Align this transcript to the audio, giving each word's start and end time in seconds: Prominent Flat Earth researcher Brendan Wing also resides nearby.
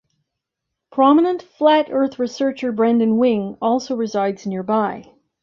Prominent 0.91 1.43
Flat 1.43 1.89
Earth 1.91 2.17
researcher 2.17 2.71
Brendan 2.71 3.17
Wing 3.19 3.55
also 3.61 3.95
resides 3.95 4.47
nearby. 4.47 5.11